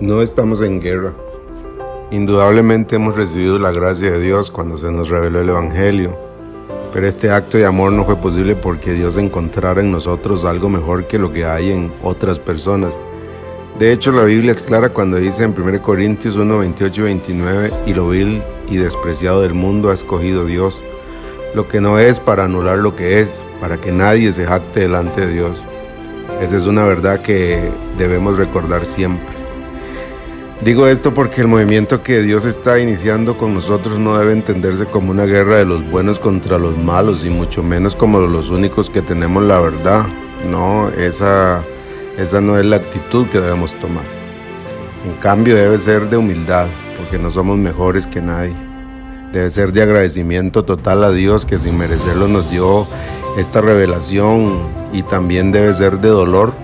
No 0.00 0.20
estamos 0.20 0.60
en 0.60 0.78
guerra. 0.78 1.14
Indudablemente 2.10 2.96
hemos 2.96 3.16
recibido 3.16 3.58
la 3.58 3.72
gracia 3.72 4.10
de 4.10 4.20
Dios 4.20 4.50
cuando 4.50 4.76
se 4.76 4.92
nos 4.92 5.08
reveló 5.08 5.40
el 5.40 5.48
Evangelio, 5.48 6.14
pero 6.92 7.08
este 7.08 7.30
acto 7.30 7.56
de 7.56 7.64
amor 7.64 7.92
no 7.92 8.04
fue 8.04 8.16
posible 8.16 8.54
porque 8.54 8.92
Dios 8.92 9.16
encontrara 9.16 9.80
en 9.80 9.90
nosotros 9.90 10.44
algo 10.44 10.68
mejor 10.68 11.06
que 11.06 11.18
lo 11.18 11.32
que 11.32 11.46
hay 11.46 11.72
en 11.72 11.90
otras 12.02 12.38
personas. 12.38 12.92
De 13.78 13.90
hecho, 13.90 14.12
la 14.12 14.24
Biblia 14.24 14.52
es 14.52 14.60
clara 14.60 14.90
cuando 14.90 15.16
dice 15.16 15.44
en 15.44 15.54
1 15.58 15.80
Corintios 15.80 16.36
1, 16.36 16.58
28 16.58 17.00
y 17.00 17.04
29, 17.04 17.70
y 17.86 17.94
lo 17.94 18.10
vil 18.10 18.42
y 18.68 18.76
despreciado 18.76 19.40
del 19.40 19.54
mundo 19.54 19.88
ha 19.88 19.94
escogido 19.94 20.44
Dios, 20.44 20.78
lo 21.54 21.68
que 21.68 21.80
no 21.80 21.98
es 21.98 22.20
para 22.20 22.44
anular 22.44 22.78
lo 22.78 22.94
que 22.94 23.20
es, 23.20 23.46
para 23.62 23.78
que 23.78 23.92
nadie 23.92 24.30
se 24.30 24.44
jacte 24.44 24.80
delante 24.80 25.22
de 25.22 25.32
Dios. 25.32 25.56
Esa 26.42 26.56
es 26.56 26.66
una 26.66 26.84
verdad 26.84 27.22
que 27.22 27.70
debemos 27.96 28.36
recordar 28.36 28.84
siempre. 28.84 29.35
Digo 30.62 30.86
esto 30.86 31.12
porque 31.12 31.42
el 31.42 31.48
movimiento 31.48 32.02
que 32.02 32.22
Dios 32.22 32.46
está 32.46 32.78
iniciando 32.80 33.36
con 33.36 33.52
nosotros 33.52 33.98
no 33.98 34.18
debe 34.18 34.32
entenderse 34.32 34.86
como 34.86 35.10
una 35.10 35.24
guerra 35.26 35.58
de 35.58 35.66
los 35.66 35.88
buenos 35.90 36.18
contra 36.18 36.58
los 36.58 36.76
malos 36.78 37.26
y 37.26 37.30
mucho 37.30 37.62
menos 37.62 37.94
como 37.94 38.20
los 38.20 38.50
únicos 38.50 38.88
que 38.88 39.02
tenemos 39.02 39.42
la 39.42 39.60
verdad. 39.60 40.06
No, 40.50 40.88
esa, 40.88 41.60
esa 42.16 42.40
no 42.40 42.58
es 42.58 42.64
la 42.64 42.76
actitud 42.76 43.26
que 43.26 43.38
debemos 43.38 43.74
tomar. 43.74 44.04
En 45.06 45.12
cambio 45.20 45.54
debe 45.54 45.76
ser 45.76 46.08
de 46.08 46.16
humildad, 46.16 46.66
porque 46.96 47.22
no 47.22 47.30
somos 47.30 47.58
mejores 47.58 48.06
que 48.06 48.22
nadie. 48.22 48.54
Debe 49.32 49.50
ser 49.50 49.72
de 49.72 49.82
agradecimiento 49.82 50.64
total 50.64 51.04
a 51.04 51.12
Dios 51.12 51.44
que 51.44 51.58
sin 51.58 51.76
merecerlo 51.76 52.28
nos 52.28 52.50
dio 52.50 52.86
esta 53.36 53.60
revelación 53.60 54.66
y 54.92 55.02
también 55.02 55.52
debe 55.52 55.74
ser 55.74 56.00
de 56.00 56.08
dolor 56.08 56.54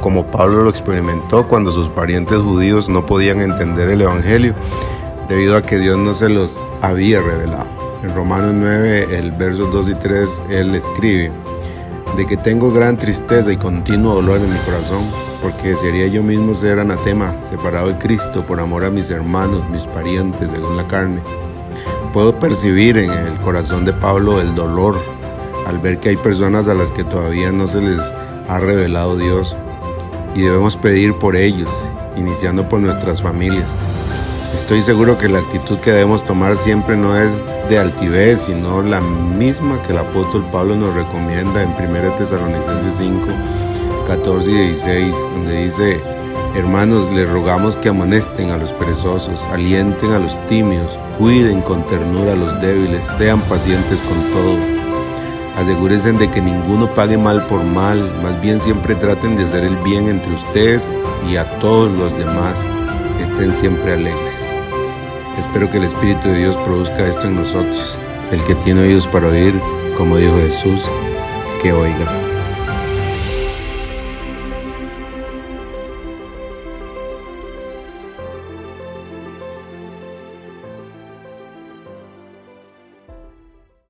como 0.00 0.26
Pablo 0.26 0.64
lo 0.64 0.70
experimentó 0.70 1.46
cuando 1.48 1.72
sus 1.72 1.88
parientes 1.88 2.38
judíos 2.38 2.88
no 2.88 3.06
podían 3.06 3.40
entender 3.40 3.90
el 3.90 4.02
Evangelio 4.02 4.54
debido 5.28 5.56
a 5.56 5.62
que 5.62 5.78
Dios 5.78 5.98
no 5.98 6.14
se 6.14 6.28
los 6.28 6.58
había 6.80 7.20
revelado. 7.20 7.66
En 8.02 8.14
Romanos 8.14 8.52
9, 8.54 9.18
el 9.18 9.32
versos 9.32 9.72
2 9.72 9.88
y 9.88 9.94
3, 9.94 10.42
él 10.50 10.74
escribe, 10.74 11.32
de 12.16 12.26
que 12.26 12.36
tengo 12.36 12.72
gran 12.72 12.96
tristeza 12.96 13.52
y 13.52 13.56
continuo 13.56 14.14
dolor 14.14 14.38
en 14.38 14.50
mi 14.50 14.58
corazón, 14.60 15.04
porque 15.42 15.68
desearía 15.68 16.06
yo 16.06 16.22
mismo 16.22 16.54
ser 16.54 16.78
anatema, 16.78 17.34
separado 17.48 17.88
de 17.88 17.98
Cristo 17.98 18.44
por 18.46 18.60
amor 18.60 18.84
a 18.84 18.90
mis 18.90 19.10
hermanos, 19.10 19.68
mis 19.70 19.86
parientes, 19.86 20.50
según 20.50 20.76
la 20.76 20.86
carne. 20.86 21.20
Puedo 22.12 22.38
percibir 22.38 22.96
en 22.98 23.10
el 23.10 23.34
corazón 23.44 23.84
de 23.84 23.92
Pablo 23.92 24.40
el 24.40 24.54
dolor 24.54 24.96
al 25.66 25.78
ver 25.78 25.98
que 25.98 26.10
hay 26.10 26.16
personas 26.16 26.66
a 26.68 26.74
las 26.74 26.90
que 26.90 27.04
todavía 27.04 27.52
no 27.52 27.66
se 27.66 27.80
les 27.80 28.00
ha 28.48 28.58
revelado 28.58 29.16
Dios 29.16 29.54
y 30.38 30.42
debemos 30.42 30.76
pedir 30.76 31.14
por 31.14 31.34
ellos, 31.34 31.68
iniciando 32.16 32.68
por 32.68 32.78
nuestras 32.78 33.20
familias. 33.20 33.68
Estoy 34.54 34.82
seguro 34.82 35.18
que 35.18 35.28
la 35.28 35.40
actitud 35.40 35.78
que 35.78 35.90
debemos 35.90 36.24
tomar 36.24 36.56
siempre 36.56 36.96
no 36.96 37.18
es 37.18 37.32
de 37.68 37.76
altivez, 37.76 38.42
sino 38.42 38.80
la 38.80 39.00
misma 39.00 39.82
que 39.82 39.92
el 39.92 39.98
apóstol 39.98 40.46
Pablo 40.52 40.76
nos 40.76 40.94
recomienda 40.94 41.64
en 41.64 41.70
1 41.70 42.12
Tesalonicenses 42.12 42.94
5, 42.98 43.26
14 44.06 44.50
y 44.50 44.54
16, 44.54 45.14
donde 45.34 45.64
dice, 45.64 46.00
hermanos, 46.54 47.10
les 47.12 47.28
rogamos 47.28 47.74
que 47.74 47.88
amonesten 47.88 48.50
a 48.50 48.58
los 48.58 48.72
perezosos, 48.74 49.42
alienten 49.52 50.12
a 50.12 50.20
los 50.20 50.46
tímidos, 50.46 51.00
cuiden 51.18 51.62
con 51.62 51.84
ternura 51.88 52.34
a 52.34 52.36
los 52.36 52.60
débiles, 52.60 53.04
sean 53.18 53.40
pacientes 53.40 53.98
con 54.08 54.22
todo 54.32 54.77
Asegúrense 55.58 56.12
de 56.12 56.30
que 56.30 56.40
ninguno 56.40 56.86
pague 56.94 57.18
mal 57.18 57.44
por 57.46 57.64
mal, 57.64 57.98
más 58.22 58.40
bien 58.40 58.60
siempre 58.60 58.94
traten 58.94 59.34
de 59.34 59.42
hacer 59.42 59.64
el 59.64 59.76
bien 59.78 60.06
entre 60.06 60.32
ustedes 60.32 60.88
y 61.28 61.34
a 61.34 61.44
todos 61.58 61.90
los 61.98 62.16
demás. 62.16 62.54
Estén 63.20 63.52
siempre 63.52 63.94
alegres. 63.94 64.34
Espero 65.36 65.68
que 65.68 65.78
el 65.78 65.84
Espíritu 65.84 66.28
de 66.28 66.38
Dios 66.38 66.56
produzca 66.58 67.08
esto 67.08 67.26
en 67.26 67.34
nosotros. 67.34 67.98
El 68.30 68.40
que 68.44 68.54
tiene 68.54 68.82
oídos 68.82 69.08
para 69.08 69.26
oír, 69.26 69.52
como 69.96 70.16
dijo 70.16 70.36
Jesús, 70.36 70.80
que 71.60 71.72
oiga. 71.72 72.27